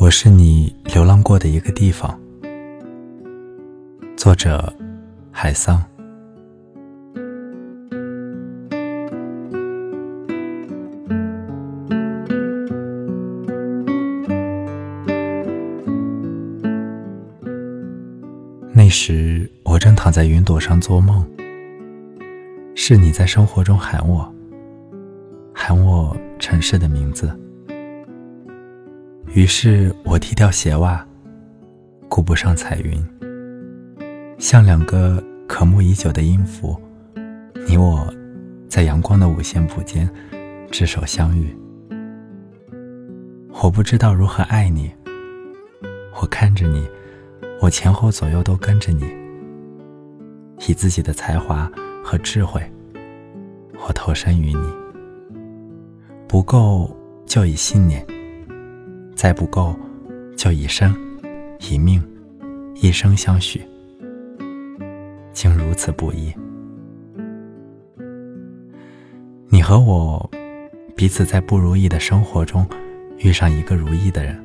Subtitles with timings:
[0.00, 2.16] 我是你流浪过的一个地方。
[4.16, 4.72] 作者：
[5.32, 5.84] 海桑。
[18.72, 21.28] 那时，我正躺在云朵上做梦，
[22.76, 24.32] 是你在生活中喊我，
[25.52, 27.28] 喊我城市的名字。
[29.34, 31.06] 于是我踢掉鞋袜，
[32.08, 33.04] 顾不上彩云，
[34.38, 36.80] 像两个渴慕已久的音符，
[37.68, 38.12] 你我，
[38.68, 40.08] 在阳光的五线谱间
[40.70, 41.54] 执手相遇。
[43.62, 44.90] 我不知道如何爱你，
[46.20, 46.88] 我看着你，
[47.60, 49.04] 我前后左右都跟着你，
[50.66, 51.70] 以自己的才华
[52.02, 52.62] 和智慧，
[53.86, 54.68] 我投身于你，
[56.26, 56.90] 不够
[57.26, 58.04] 就以信念。
[59.18, 59.74] 再不够，
[60.36, 60.94] 就以身、
[61.68, 62.00] 以命、
[62.76, 63.60] 一生相许，
[65.32, 66.32] 竟如此不易。
[69.48, 70.30] 你和我，
[70.94, 72.64] 彼此在不如意的生活中，
[73.16, 74.40] 遇上一个如意的人，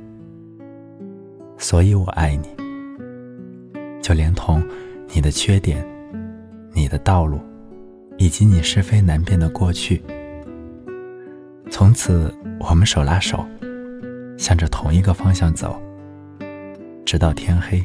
[1.56, 2.50] 所以我爱你。
[4.02, 4.60] 就连同
[5.14, 5.86] 你的缺点、
[6.74, 7.40] 你的道路，
[8.18, 10.02] 以及你是非难辨的过去，
[11.70, 13.46] 从此我们手拉手。
[14.44, 15.82] 向着同一个方向走，
[17.06, 17.82] 直到天黑。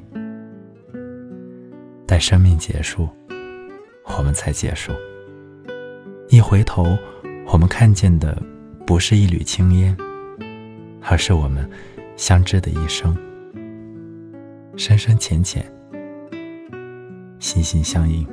[2.04, 3.08] 待生命结束，
[4.18, 4.90] 我们才结束。
[6.28, 6.98] 一回头，
[7.46, 8.36] 我们看见的
[8.84, 9.96] 不是一缕青烟，
[11.00, 11.70] 而是我们
[12.16, 13.16] 相知的一生，
[14.76, 15.64] 深深浅浅，
[17.38, 18.26] 心心相印。